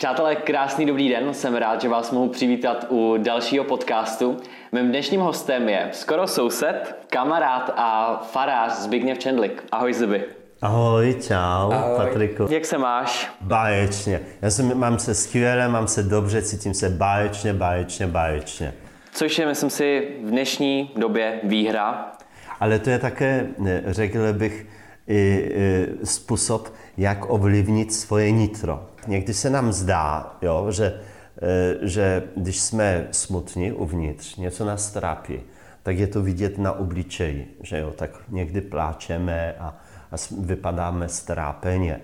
[0.00, 4.36] Přátelé, krásný dobrý den, jsem rád, že vás mohu přivítat u dalšího podcastu.
[4.72, 9.64] Mým dnešním hostem je skoro soused, kamarád a farář Zbigněv Čendlik.
[9.72, 10.24] Ahoj Zby.
[10.62, 11.96] Ahoj, čau, Ahoj.
[11.96, 12.46] Patriku.
[12.50, 13.30] Jak se máš?
[13.40, 14.20] Báječně.
[14.42, 18.74] Já jsem, mám se skvěle, mám se dobře, cítím se báječně, báječně, báječně.
[19.12, 22.12] Což je, myslím si, v dnešní době výhra.
[22.60, 23.46] Ale to je také,
[23.86, 24.66] řekl bych,
[25.08, 28.86] i, i způsob, jak ovlivnit svoje nitro.
[29.06, 31.00] Někdy se nám zdá, jo, že,
[31.42, 35.40] e, že když jsme smutní uvnitř, něco nás trápí,
[35.82, 39.76] tak je to vidět na obličeji, že jo, tak někdy pláčeme a,
[40.12, 42.00] a vypadáme strápeně,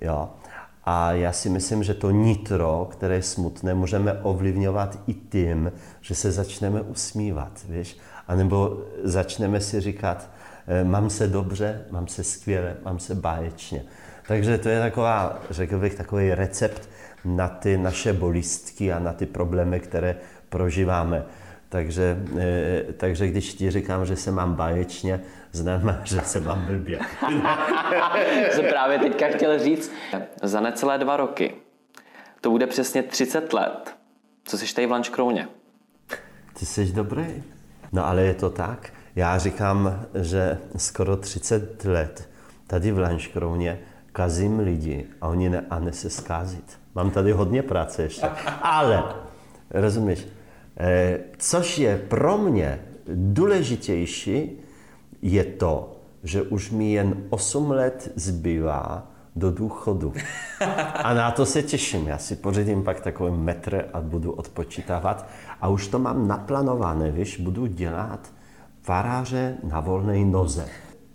[0.00, 0.28] jo.
[0.84, 6.14] A já si myslím, že to nitro, které je smutné, můžeme ovlivňovat i tím, že
[6.14, 7.98] se začneme usmívat, víš?
[8.28, 10.30] A nebo začneme si říkat,
[10.66, 13.84] e, mám se dobře, mám se skvěle, mám se báječně.
[14.28, 16.88] Takže to je taková, řekl bych, takový recept
[17.24, 20.16] na ty naše bolistky a na ty problémy, které
[20.48, 21.24] prožíváme.
[21.68, 25.20] Takže, e, takže když ti říkám, že se mám báječně,
[25.52, 26.98] znamená, že se mám blbě.
[28.50, 29.92] jsem právě teďka chtěl říct,
[30.42, 31.54] za necelé dva roky,
[32.40, 33.96] to bude přesně 30 let,
[34.44, 35.48] co jsi tady v Lančkrouně.
[36.58, 37.42] Ty jsi dobrý.
[37.92, 38.92] No ale je to tak.
[39.16, 42.28] Já říkám, že skoro 30 let
[42.66, 43.78] tady v Lančkrouně
[44.16, 46.64] kazím lidi a oni ne, a ne se zkázit.
[46.94, 48.26] Mám tady hodně práce ještě.
[48.62, 49.04] Ale,
[49.70, 50.28] rozumíš,
[50.76, 52.80] eh, což je pro mě
[53.14, 54.52] důležitější,
[55.22, 59.06] je to, že už mi jen 8 let zbývá
[59.36, 60.12] do důchodu.
[61.04, 62.06] A na to se těším.
[62.06, 65.28] Já si pořídím pak takový metr a budu odpočítávat.
[65.60, 68.32] A už to mám naplánované, víš, budu dělat
[68.82, 70.68] faráře na volné noze.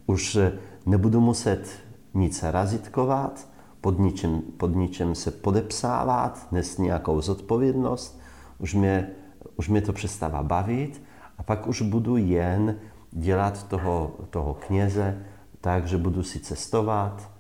[0.05, 0.37] Už
[0.85, 3.47] nebudu muset nic razitkovat,
[3.81, 8.19] pod ničem, pod ničem se podepsávat, nést nějakou zodpovědnost,
[8.57, 9.09] už mě,
[9.55, 11.01] už mě to přestává bavit
[11.37, 12.75] a pak už budu jen
[13.11, 15.25] dělat toho, toho kněze
[15.61, 17.31] tak, že budu si cestovat,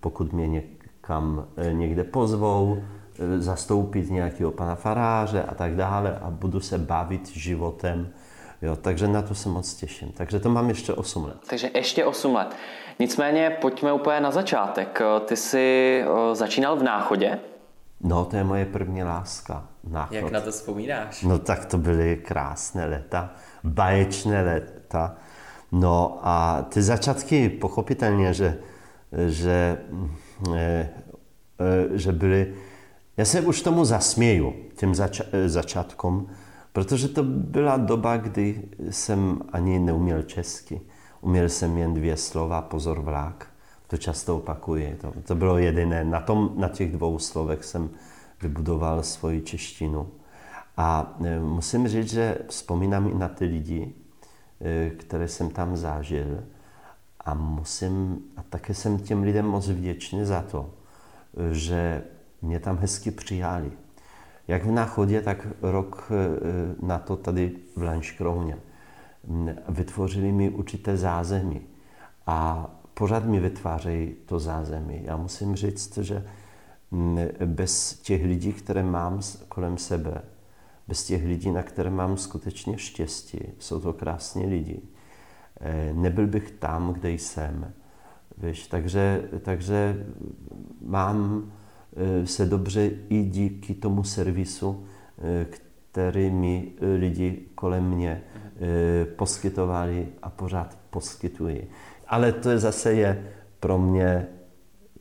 [0.00, 6.30] pokud mě někam eh, někde pozvou, eh, zastoupit nějakého pana faráře a tak dále a
[6.30, 8.08] budu se bavit životem.
[8.64, 10.12] Jo, takže na to se moc těším.
[10.12, 11.36] Takže to mám ještě 8 let.
[11.50, 12.56] Takže ještě 8 let.
[12.98, 15.00] Nicméně pojďme úplně na začátek.
[15.24, 17.38] Ty jsi začínal v Náchodě?
[18.00, 19.66] No, to je moje první láska.
[19.90, 20.14] Náchod.
[20.14, 21.22] Jak na to vzpomínáš?
[21.22, 23.30] No tak to byly krásné léta,
[23.64, 25.14] baječné léta.
[25.72, 28.58] No a ty začátky pochopitelně, že,
[29.28, 29.78] že,
[30.50, 30.88] že,
[31.94, 32.54] že byly,
[33.16, 36.30] já se už tomu zasměju, těm zača- začátkům,
[36.74, 40.80] protože to byla doba, kdy jsem ani neuměl česky.
[41.20, 43.46] Uměl jsem jen dvě slova, pozor vlák.
[43.86, 44.98] To často opakuji.
[45.00, 46.04] To, to bylo jediné.
[46.04, 47.90] Na, tom, na těch dvou slovech jsem
[48.42, 50.08] vybudoval svoji češtinu.
[50.76, 53.94] A e, musím říct, že vzpomínám i na ty lidi,
[54.60, 56.44] e, které jsem tam zažil.
[57.20, 60.70] A musím, a také jsem těm lidem moc vděčný za to,
[61.52, 62.02] že
[62.42, 63.72] mě tam hezky přijali.
[64.48, 68.56] Jak v Náchodě, tak rok e, na to tady v Lanškrouně
[69.68, 71.60] vytvořili mi určité zázemí
[72.26, 75.00] a pořád mi vytvářejí to zázemí.
[75.04, 76.24] Já musím říct, že
[77.46, 80.22] bez těch lidí, které mám kolem sebe,
[80.88, 84.82] bez těch lidí, na které mám skutečně štěstí, jsou to krásní lidi,
[85.60, 87.72] eh, nebyl bych tam, kde jsem.
[88.38, 90.06] Víš, takže, takže
[90.82, 91.52] mám
[92.24, 94.86] se dobře i díky tomu servisu,
[95.18, 95.46] eh,
[95.90, 98.22] který mi lidi kolem mě
[99.16, 101.60] poskytovali a pořád poskytují.
[102.08, 103.26] Ale to je zase je
[103.60, 104.26] pro mě,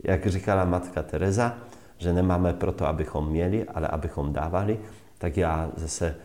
[0.03, 1.57] jak říkala matka Teresa,
[1.97, 4.79] že nemáme proto, abychom měli, ale abychom dávali,
[5.17, 6.15] tak já zase,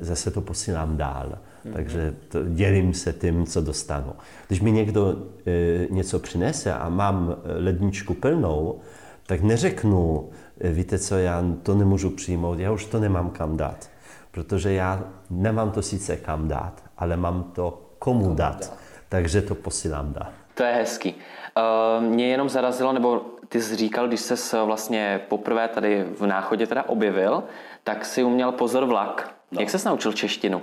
[0.00, 1.28] zase to posílám dál.
[1.28, 1.72] Mm-hmm.
[1.72, 4.12] Takže to, dělím se tím, co dostanu.
[4.48, 5.16] Když mi někdo
[5.46, 8.80] e, něco přinese a mám ledničku plnou,
[9.28, 10.30] tak neřeknu,
[10.60, 13.90] víte co, já to nemůžu přijmout, já už to nemám kam dát
[14.30, 18.60] protože já nemám to sice kam dát, ale mám to komu, komu dát.
[18.60, 18.78] dát.
[19.08, 20.32] Takže to posílám dát.
[20.54, 21.14] To je hezký.
[21.14, 26.66] Uh, mě jenom zarazilo, nebo ty jsi říkal, když ses vlastně poprvé tady v Náchodě
[26.66, 27.42] teda objevil,
[27.84, 29.34] tak si uměl pozor vlak.
[29.52, 29.60] No.
[29.60, 30.62] Jak ses naučil češtinu?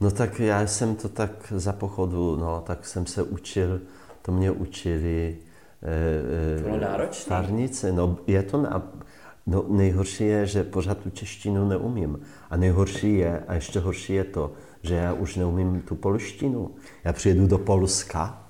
[0.00, 3.80] No tak já jsem to tak za pochodu, no, tak jsem se učil,
[4.22, 5.36] to mě učili
[5.86, 8.82] e, Farnice, no je to na,
[9.46, 12.20] No nejhorší je, že pořád tu češtinu neumím.
[12.50, 14.52] A nejhorší je, a ještě horší je to,
[14.82, 16.70] že já už neumím tu polštinu.
[17.04, 18.42] Já přijedu do Polska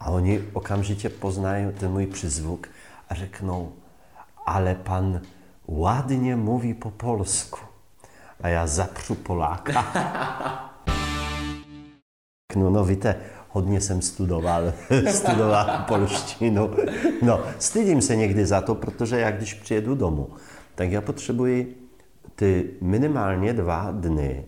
[0.00, 2.68] a oni okamžitě poznají ten můj přizvuk
[3.08, 3.72] a řeknou,
[4.46, 5.20] ale pan
[5.68, 7.58] ładnie mówi po polsku.
[8.40, 9.84] A já zapřu Poláka.
[12.56, 14.72] No, no víte, hodně jsem studoval,
[15.10, 16.70] studoval polštinu.
[17.22, 20.28] No, stydím se někdy za to, protože já když přijedu domů,
[20.74, 21.88] tak já potřebuji
[22.34, 24.44] ty minimálně dva dny,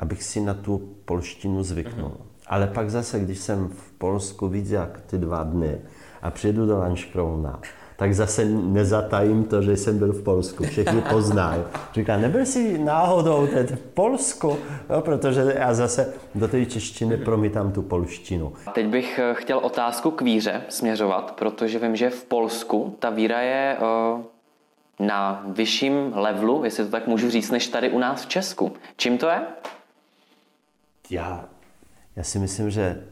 [0.00, 2.08] abych si na tu polštinu zvyknul.
[2.08, 2.34] Mm-hmm.
[2.46, 5.78] Ale pak zase, když jsem v Polsku jak ty dva dny
[6.22, 7.60] a přijedu do Lanškrouna,
[7.96, 10.64] tak zase nezatajím to, že jsem byl v Polsku.
[10.64, 11.62] Všichni poznají.
[11.94, 14.56] Říká, nebyl jsi náhodou teď v Polsku?
[14.90, 18.52] No, protože já zase do té češtiny promítám tu polštinu.
[18.74, 23.40] Teď bych eh, chtěl otázku k víře směřovat, protože vím, že v Polsku ta víra
[23.40, 28.28] je uh, na vyšším levelu, jestli to tak můžu říct, než tady u nás v
[28.28, 28.72] Česku.
[28.96, 29.42] Čím to je?
[31.10, 31.44] Já,
[32.16, 33.04] já si myslím, že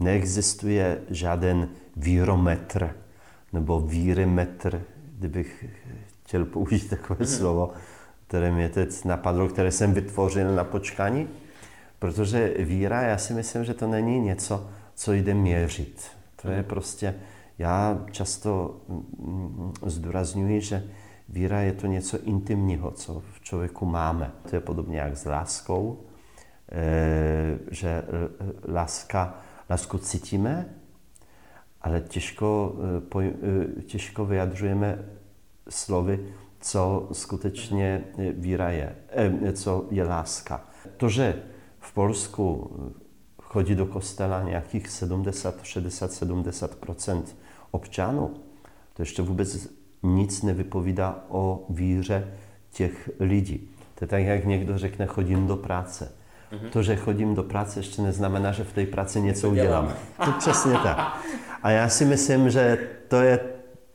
[0.00, 2.94] neexistuje žádný vírometr,
[3.56, 4.82] nebo vírymetr,
[5.18, 5.64] kdybych
[6.24, 7.36] chtěl použít takové hmm.
[7.36, 7.70] slovo,
[8.26, 11.28] které mě teď napadlo, které jsem vytvořil na počkání.
[11.98, 16.04] Protože víra, já si myslím, že to není něco, co jde měřit.
[16.42, 17.14] To je prostě,
[17.58, 20.84] já často mm, zdůrazňuji, že
[21.28, 24.30] víra je to něco intimního, co v člověku máme.
[24.50, 26.04] To je podobně jak s láskou,
[26.72, 28.02] eh, že
[28.68, 30.68] láska, lásku cítíme,
[31.86, 32.76] ale těžko,
[33.16, 33.32] eh,
[33.78, 35.04] eh, těžko vyjadřujeme
[35.68, 36.28] slovy,
[36.60, 40.64] co skutečně víra je, eh, co je láska.
[40.96, 41.42] To, že
[41.78, 42.70] v Polsku
[43.42, 46.76] chodí do kostela nějakých 70, 60, 70
[47.70, 48.34] občanů,
[48.94, 49.68] to ještě vůbec
[50.02, 52.34] nic nevypovídá o víře
[52.70, 53.70] těch lidí.
[53.94, 56.12] To je tak, jak někdo řekne, chodím do práce.
[56.52, 56.70] Mm-hmm.
[56.70, 59.92] To, že chodím do práce, ještě neznamená, že v té práci něco udělám.
[60.24, 61.16] To přesně tak.
[61.62, 62.78] A já si myslím, že
[63.08, 63.40] to je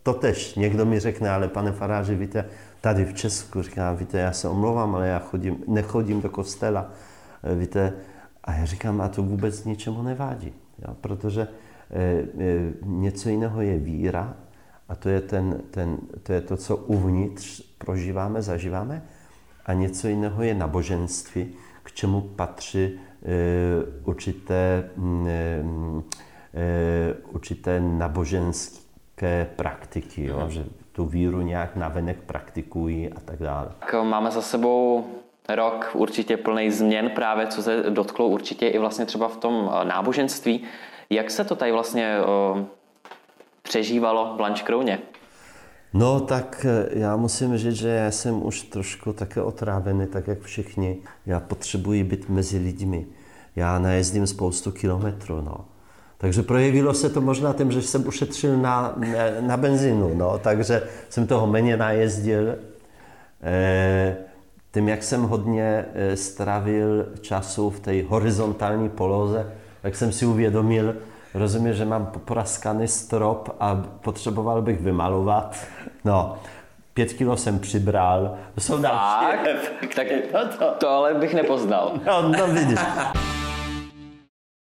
[0.03, 0.56] to tež.
[0.56, 2.45] Někdo mi řekne, ale pane faráři, víte,
[2.81, 6.92] tady v Česku, říkám, víte, já se omlouvám, ale já chodím, nechodím do kostela,
[7.44, 7.94] eh, víte,
[8.44, 10.54] a já říkám, a to vůbec ničemu nevádí,
[10.88, 10.95] jo?
[11.01, 14.33] protože e, e, něco jiného je víra
[14.89, 19.04] a to je, ten, ten, to je to, co uvnitř prožíváme, zažíváme
[19.65, 23.00] a něco jiného je naboženství, k čemu patří e,
[24.04, 24.89] určité
[25.28, 25.63] e,
[26.54, 33.72] Eh, určité naboženské praktiky, jo, že tu víru nějak navenek praktikují a tak dále.
[33.80, 35.06] Tak máme za sebou
[35.50, 40.63] rok určitě plný změn právě, co se dotklo určitě i vlastně třeba v tom náboženství.
[41.10, 42.66] Jak se to tady vlastně o,
[43.62, 45.00] přežívalo v Lančkrouně?
[45.93, 50.97] No tak já musím říct, že já jsem už trošku také otrávený, tak jak všichni.
[51.25, 53.05] Já potřebuji být mezi lidmi.
[53.55, 55.65] Já najezdím spoustu kilometrů, no.
[56.17, 58.95] Takže projevilo se to možná tím, že jsem ušetřil na,
[59.39, 62.55] na benzínu, no, takže jsem toho méně najezdil.
[63.44, 64.17] E,
[64.73, 70.95] tím, jak jsem hodně e, strávil času v té horizontální poloze, tak jsem si uvědomil,
[71.33, 75.56] rozumím, že mám popraskaný strop a potřeboval bych vymalovat.
[76.06, 76.38] No,
[76.94, 78.38] pět kilo jsem přibral.
[78.56, 79.25] To jsou další.
[79.95, 81.94] Tak, tak to ale bych nepoznal.
[82.07, 82.80] No, no vidíš.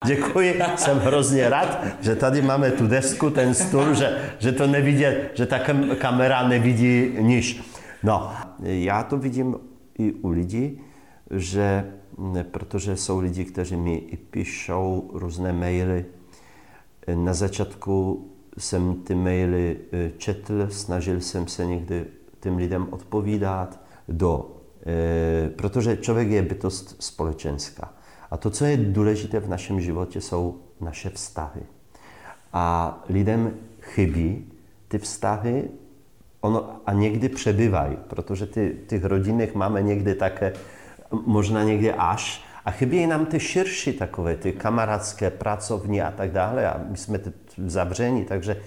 [0.07, 5.05] Děkuji, jsem hrozně rád, že tady máme tu desku, ten stůl, že, že to nevidí,
[5.35, 5.59] že ta
[5.99, 7.63] kamera nevidí nič.
[8.03, 8.33] No,
[8.63, 9.57] já to vidím
[9.99, 10.81] i u lidí,
[11.31, 11.85] že
[12.51, 16.05] protože jsou lidi, kteří mi i píšou různé maily.
[17.15, 18.27] Na začátku
[18.59, 22.05] jsem ty maily e, četl, snažil jsem se někdy
[22.41, 27.93] těm lidem odpovídat, do, e, protože člověk je bytost společenská.
[28.31, 31.63] A to, co je důležité v našem životě, jsou naše vztahy.
[32.53, 34.53] A lidem chybí
[34.89, 35.69] ty vztahy
[36.41, 40.53] ono, a někdy přebyvají, protože ty, těch rodinných máme někdy také,
[41.27, 46.67] možná někdy až, a chybí nám ty širší takové, ty kamarádské, pracovní a tak dále.
[46.67, 47.21] A my jsme
[47.67, 48.63] zavření, takže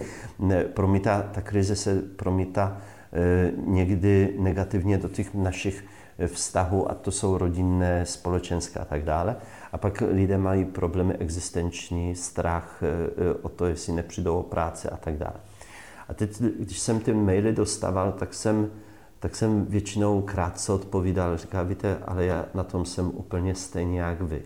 [0.74, 2.78] promítá, ta krize se promítá
[3.14, 5.84] e, někdy negativně do těch našich
[6.28, 9.36] vztahu a to jsou rodinné, společenské a tak dále.
[9.72, 14.90] A pak lidé mají problémy existenční, strach e, e, o to, jestli nepřijdou o práci
[14.90, 15.36] a tak dále.
[16.10, 18.72] A teď, když jsem ty maily dostával, tak jsem,
[19.20, 24.22] tak jsem většinou krátce odpovídal, říkal, víte, ale já na tom jsem úplně stejně jak
[24.22, 24.42] vy.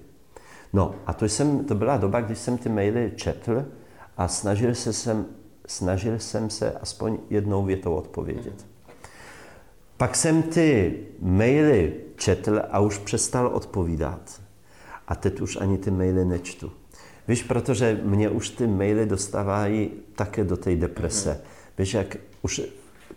[0.74, 3.66] No a to, jsem, to byla doba, když jsem ty maily četl
[4.18, 5.26] a snažil se jsem,
[5.68, 8.66] snažil jsem se aspoň jednou větou odpovědět.
[9.98, 14.42] Pak jsem ty maily četl a už přestal odpovídat.
[15.08, 16.72] A teď už ani ty maily nečtu.
[17.28, 21.42] Víš, protože mě už ty maily dostávají také do té deprese.
[21.78, 22.62] Víš, jak už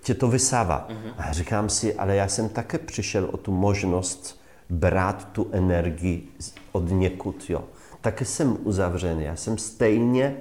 [0.03, 0.89] tě to vysává.
[0.91, 1.13] Mm-hmm.
[1.19, 6.29] A říkám si, ale já jsem také přišel o tu možnost brát tu energii
[6.73, 7.65] od někud, jo.
[8.01, 10.37] Také jsem uzavřený, já jsem stejně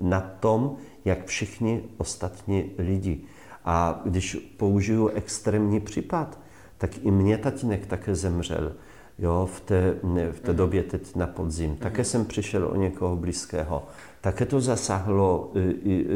[0.00, 3.20] na tom, jak všichni ostatní lidi.
[3.64, 6.38] A když použiju extrémní případ,
[6.78, 8.72] tak i mě tatínek také zemřel
[9.18, 9.94] jo, v té,
[10.32, 10.56] v té mhm.
[10.56, 11.70] době teď na podzim.
[11.70, 11.78] Mhm.
[11.78, 13.88] Také jsem přišel o někoho blízkého.
[14.20, 16.06] Také to zasáhlo i, i,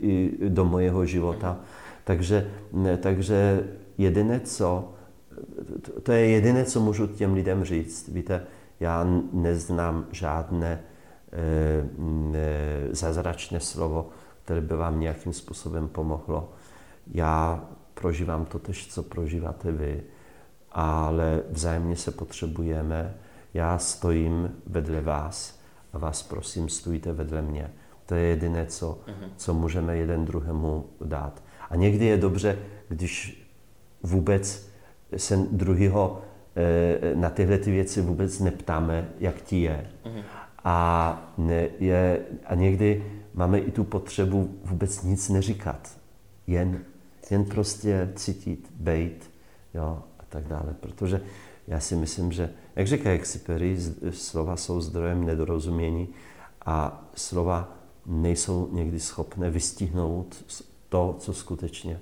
[0.00, 1.52] i, i do mojeho života.
[1.52, 1.60] Mhm.
[2.08, 2.50] Takže,
[3.00, 3.64] takže
[3.98, 4.92] jediné, co,
[6.02, 8.08] to je jediné, co můžu těm lidem říct.
[8.08, 8.46] Víte,
[8.80, 10.80] já neznám žádné
[11.32, 14.08] e, zázračné slovo,
[14.44, 16.52] které by vám nějakým způsobem pomohlo.
[17.06, 20.02] Já prožívám to tež, co prožíváte vy,
[20.72, 23.14] ale vzájemně se potřebujeme.
[23.54, 25.60] Já stojím vedle vás
[25.92, 27.70] a vás prosím, stůjte vedle mě.
[28.06, 29.30] To je jediné, co, mhm.
[29.36, 31.47] co můžeme jeden druhému dát.
[31.70, 32.58] A někdy je dobře,
[32.88, 33.46] když
[34.02, 34.68] vůbec
[35.16, 36.22] se druhého
[36.56, 39.90] eh, na tyhle ty věci vůbec neptáme, jak ti je.
[40.04, 40.22] Mhm.
[40.64, 42.20] A, ne, je.
[42.46, 45.98] a někdy máme i tu potřebu vůbec nic neříkat.
[46.46, 46.80] Jen,
[47.30, 49.30] jen prostě cítit, bejt
[49.74, 50.74] jo, a tak dále.
[50.80, 51.20] Protože
[51.66, 53.76] já si myslím, že, jak říká Exiperi,
[54.10, 56.08] slova jsou zdrojem nedorozumění
[56.66, 60.44] a slova nejsou někdy schopné vystihnout
[60.88, 62.00] to, co skutečně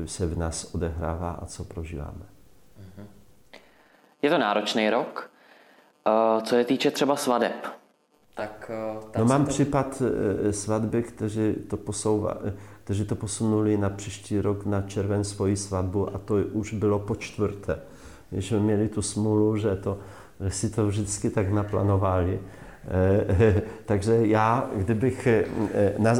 [0.00, 2.26] eh, se v nás odehrává a co prožíváme.
[2.78, 3.06] Mhm.
[4.22, 5.30] Je to náročný rok.
[6.06, 7.66] Eh, co je týče třeba svadeb,
[8.34, 8.70] tak
[9.14, 9.48] eh, no mám to...
[9.48, 10.02] případ
[10.50, 12.36] svatby, kteří to, posouva,
[12.84, 17.16] kteří to posunuli na příští rok na červen svoji svatbu a to už bylo po
[17.16, 17.80] čtvrté.
[18.30, 19.98] Když jsme měli tu smůlu, že, to,
[20.44, 22.40] že si to vždycky tak naplánovali.
[23.84, 25.28] Takže já, kdybych
[25.98, 26.14] na,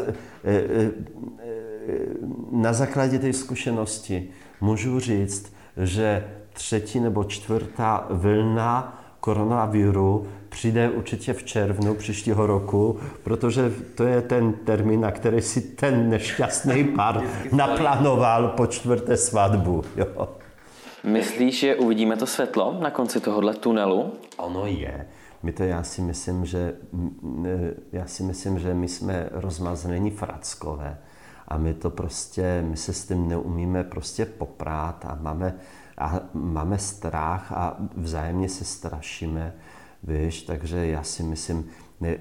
[2.53, 4.29] na základě té zkušenosti
[4.61, 13.73] můžu říct, že třetí nebo čtvrtá vlna koronaviru přijde určitě v červnu příštího roku, protože
[13.95, 17.23] to je ten termín, na který si ten nešťastný pár
[17.53, 19.85] naplánoval po čtvrté svatbu.
[19.97, 20.29] Jo.
[21.05, 24.13] Myslíš, že uvidíme to světlo na konci tohohle tunelu?
[24.37, 25.07] Ono je.
[25.43, 26.77] My to já si myslím, že
[27.93, 30.99] já si myslím, že my jsme rozmazlení frackové
[31.49, 35.55] a my to prostě, my se s tím neumíme prostě poprát a máme,
[35.99, 39.55] a máme strach a vzájemně se strašíme,
[40.03, 41.69] víš, takže já si myslím,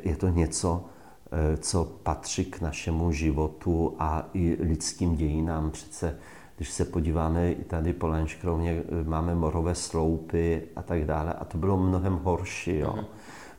[0.03, 0.85] je to něco,
[1.31, 5.71] eh, co patří k našemu životu a i lidským dějinám.
[5.71, 6.17] Přece,
[6.57, 11.57] když se podíváme i tady po Lenškrovně, máme morové sloupy a tak dále a to
[11.57, 12.77] bylo mnohem horší.
[12.77, 12.93] Jo.
[12.97, 13.05] Mm.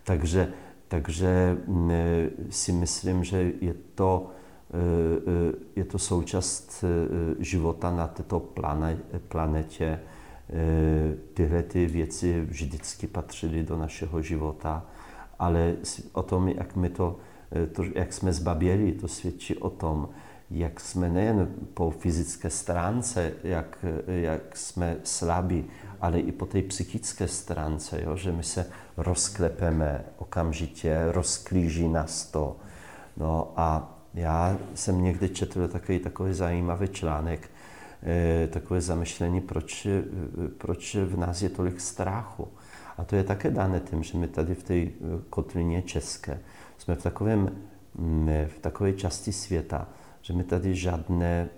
[0.05, 0.53] Takže,
[0.89, 1.91] takže mm,
[2.51, 4.31] si myslím, že je to
[4.71, 8.41] Eh, eh, je to součást eh, života na této
[9.29, 10.01] planetě.
[11.35, 14.87] Tyhle ty věci vždycky patřily do našeho života,
[15.39, 15.75] ale
[16.13, 17.17] o tom, jak, my to,
[17.73, 20.09] to, jak jsme zbaběli, to svědčí o tom,
[20.51, 25.65] jak jsme nejen po fyzické stránce, jak, jak jsme slabí,
[26.01, 28.17] ale i po té psychické stránce, jo?
[28.17, 32.57] že my se rozklepeme okamžitě, rozklíží nás to.
[33.17, 37.51] No a já jsem někdy četl takový, takový zajímavý článek,
[38.03, 40.03] eh, takové zamyšlení, proč, eh,
[40.59, 42.49] proč v nás je tolik strachu.
[42.99, 44.93] A to je také dané tím, že my tady v té eh,
[45.31, 46.41] kotlině české
[46.79, 47.51] jsme v, takovém,
[47.95, 49.89] mm, v takové části světa,
[50.23, 51.49] že my tady žádné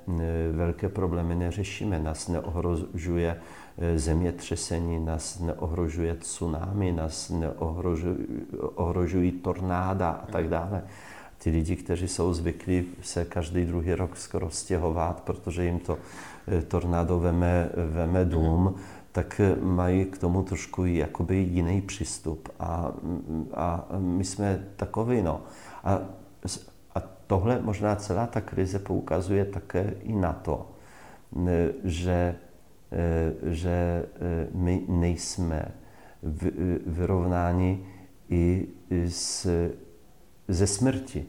[0.53, 1.99] velké problémy neřešíme.
[1.99, 3.41] Nás neohrožuje
[3.97, 10.83] zemětřesení, nás neohrožuje tsunami, nás neohrožují tornáda a tak dále
[11.43, 15.99] ty lidi, kteří jsou zvyklí se každý druhý rok skoro stěhovat, protože jim to
[16.49, 18.75] eh, tornádo veme, veme dům,
[19.13, 22.49] tak mají k tomu trošku jakoby jiný přístup.
[22.61, 22.93] A,
[23.55, 25.41] a my jsme takový, no.
[25.85, 25.99] A
[27.31, 30.75] tohle možná celá ta krize poukazuje také i na to,
[31.85, 32.35] že,
[32.91, 34.07] eh, že
[34.55, 35.63] my nejsme
[36.87, 37.87] vyrovnáni
[38.29, 38.67] i
[39.07, 39.47] s
[40.49, 41.27] ze smrti.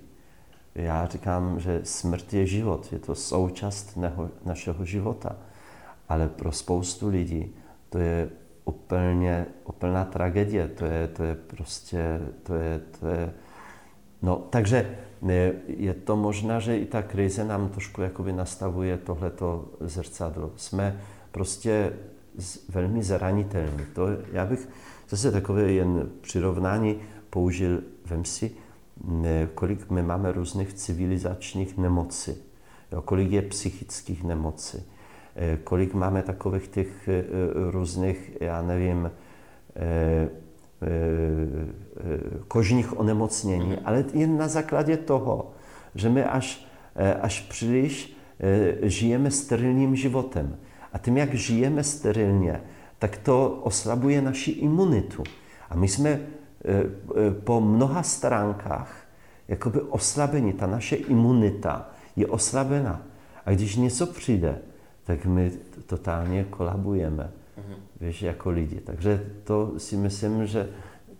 [0.75, 3.97] Já říkám, že smrt je život, je to součást
[4.45, 5.35] našeho života.
[6.09, 7.53] Ale pro spoustu lidí
[7.89, 8.29] to je
[8.65, 10.67] úplně, úplná tragédie.
[10.67, 13.33] To je, to je prostě, to je, to je,
[14.21, 14.97] no, takže
[15.67, 20.51] je to možná, že i ta krize nám trošku jakoby nastavuje tohleto zrcadlo.
[20.55, 21.01] Jsme
[21.31, 21.93] prostě
[22.69, 23.85] velmi zranitelní.
[23.93, 24.69] To, já bych
[25.09, 26.99] zase takové jen přirovnání
[27.29, 28.51] použil, vem si,
[29.55, 32.35] kolik my máme různých civilizačních nemocí.
[32.91, 34.83] jo, kolik je psychických nemocí,
[35.35, 37.23] eh, kolik máme takových těch eh,
[37.71, 39.11] různých, já nevím,
[42.47, 45.51] kožních onemocnění, ale jen na základě toho,
[45.95, 46.67] že my až,
[47.21, 48.17] až příliš
[48.81, 50.57] žijeme sterilním životem.
[50.93, 52.61] A tím, jak žijeme sterilně,
[52.99, 55.23] tak to oslabuje naši imunitu.
[55.69, 56.19] A my jsme
[57.43, 58.95] po mnoha stránkách
[59.47, 63.01] jakoby oslabení, ta naše imunita je oslabena.
[63.45, 64.59] A když něco přijde,
[65.03, 65.51] tak my
[65.85, 67.75] totálně kolabujeme, mm-hmm.
[68.01, 68.79] víš, jako lidi.
[68.79, 70.69] Takže to si myslím, že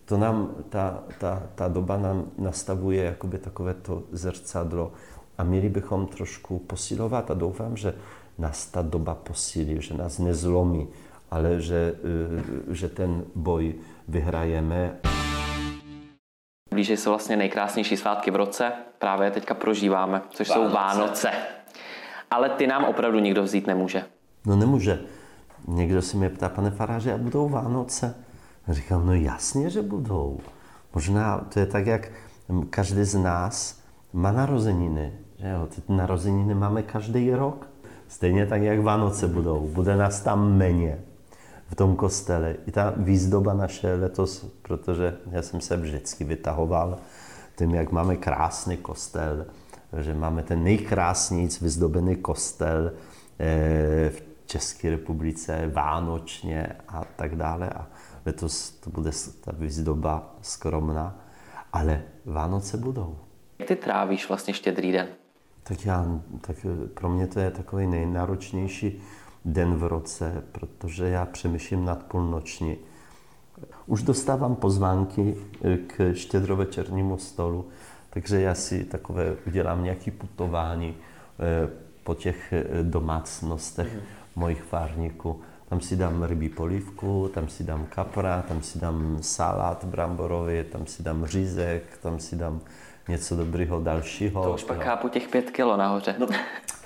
[0.05, 4.91] to nám, ta, ta, ta doba nám nastavuje jakoby takové to zrcadlo
[5.37, 7.93] a měli bychom trošku posilovat a doufám, že
[8.37, 10.87] nás ta doba posílí, že nás nezlomí,
[11.31, 11.93] ale že,
[12.69, 13.75] eh, že ten boj
[14.07, 14.99] vyhrajeme.
[16.71, 20.69] Blíží se vlastně nejkrásnější svátky v roce, právě teďka prožíváme, což Vánoce.
[20.69, 21.31] jsou Vánoce.
[22.31, 24.03] Ale ty nám opravdu nikdo vzít nemůže.
[24.45, 24.99] No nemůže.
[25.67, 28.15] Někdo se mě ptá, pane faráře, a budou Vánoce?
[28.67, 30.39] A říkám, no jasně, že budou.
[30.93, 32.11] Možná to je tak, jak
[32.69, 33.79] každý z nás
[34.13, 35.13] má narozeniny.
[35.39, 35.67] Že jo?
[35.75, 37.67] Ty narozeniny máme každý rok.
[38.07, 39.67] Stejně tak, jak Vánoce budou.
[39.67, 40.99] Bude nás tam méně
[41.71, 42.55] v tom kostele.
[42.67, 46.97] I ta výzdoba naše letos, protože já jsem se vždycky vytahoval
[47.57, 49.45] tím, jak máme krásný kostel,
[49.99, 52.91] že máme ten nejkrásnější vyzdobený kostel
[53.39, 57.69] eh, v České republice, vánočně a tak dále.
[57.69, 57.87] A
[58.25, 59.11] letos to bude
[59.43, 61.15] ta výzdoba skromná,
[61.73, 63.17] ale Vánoce budou.
[63.59, 65.07] Jak ty trávíš vlastně štědrý den?
[65.63, 66.05] Tak já,
[66.41, 66.55] tak
[66.93, 69.01] pro mě to je takový nejnáročnější
[69.45, 72.77] den v roce, protože já přemýšlím nad půlnoční.
[73.85, 77.69] Už dostávám pozvánky eh, k štědrovečernímu stolu,
[78.09, 80.95] takže já si takové udělám nějaké putování
[81.39, 81.69] eh,
[82.03, 84.01] po těch eh, domácnostech mm.
[84.35, 85.41] Mojich fárníků.
[85.69, 90.85] Tam si dám rybí polívku, tam si dám kapra, tam si dám salát bramborový, tam
[90.85, 92.59] si dám řízek, tam si dám
[93.07, 94.43] něco dobrého dalšího.
[94.43, 96.15] To už pak chápu těch pět kilo nahoře.
[96.19, 96.27] No,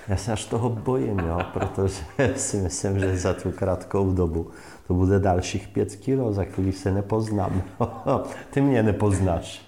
[0.08, 2.04] já se až toho bojím, jo, protože
[2.36, 4.52] si myslím, že za tu krátkou dobu
[4.88, 7.62] to bude dalších pět kilo, za který se nepoznám.
[8.50, 9.62] Ty mě nepoznáš.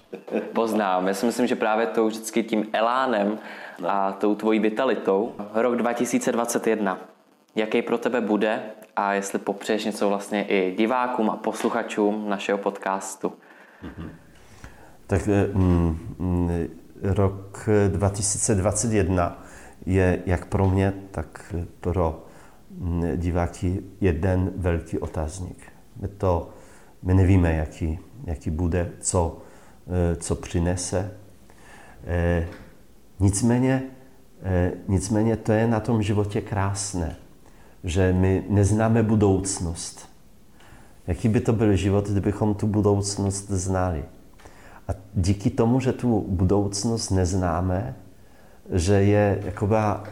[0.52, 1.08] Poznám.
[1.08, 3.38] Já si myslím, že právě to vždycky tím elánem
[3.86, 5.32] a tou tvojí vitalitou.
[5.54, 6.98] Rok 2021.
[7.56, 8.60] Jaký pro tebe bude
[8.96, 13.28] a jestli popřeješ něco vlastně i divákům a posluchačům našeho podcastu.
[13.82, 14.08] Mm-hmm.
[15.06, 16.68] Tak mm, mm,
[17.02, 19.44] rok 2021
[19.86, 22.24] je jak pro mě, tak pro
[23.16, 25.72] diváky jeden velký otázník.
[26.00, 26.50] My, to,
[27.02, 29.38] my nevíme, jaký, jaký bude, co,
[29.86, 31.10] eh, co přinese.
[32.06, 32.46] Eh,
[33.20, 33.82] nicméně,
[34.42, 37.16] eh, nicméně to je na tom životě krásné,
[37.84, 40.08] že my neznáme budoucnost.
[41.06, 44.04] Jaký by to byl život, kdybychom tu budoucnost znali?
[44.88, 47.96] A díky tomu, že tu budoucnost neznáme,
[48.70, 50.04] že je jakoba,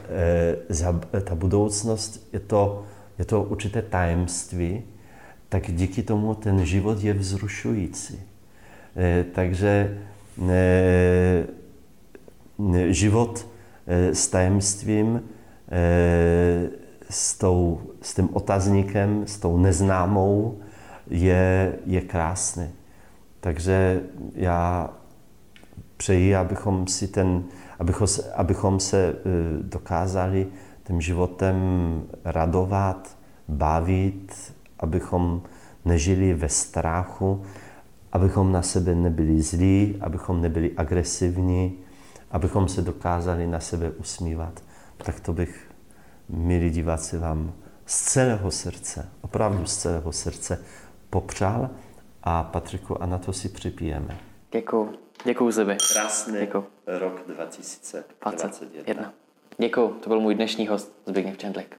[1.11, 2.85] e, ta budoucnost, je to,
[3.19, 4.83] je to určité tajemství,
[5.49, 8.21] tak díky tomu ten život je vzrušující.
[8.97, 9.99] E, takže
[10.49, 11.47] e,
[12.93, 13.47] život
[14.13, 15.23] s tajemstvím,
[17.11, 20.59] s, tou, s tím otazníkem, s tou neznámou,
[21.11, 22.71] je, je krásný.
[23.41, 24.03] Takže
[24.35, 24.91] já
[25.97, 27.45] přeji, abychom si ten,
[27.79, 29.15] abychom, abychom se e,
[29.63, 30.47] dokázali
[30.87, 31.57] tím životem
[32.25, 33.17] radovat,
[33.49, 35.43] bavit, abychom
[35.85, 37.43] nežili ve strachu,
[38.13, 41.79] abychom na sebe nebyli zlí, abychom nebyli agresivní,
[42.31, 44.63] abychom se dokázali na sebe usmívat.
[44.97, 45.66] Tak to bych,
[46.29, 47.53] milí diváci, vám
[47.87, 50.65] z celého srdce, opravdu z celého srdce
[51.11, 51.71] popřál
[52.23, 54.19] a Patriku, a na to si připijeme.
[54.53, 54.93] Děkuji.
[55.25, 55.77] Děkuji Zebi.
[55.93, 56.65] Krásný Děkuju.
[56.87, 59.13] rok 2021.
[59.59, 61.77] Děkuji, to byl můj dnešní host Zbigněv Čendlik.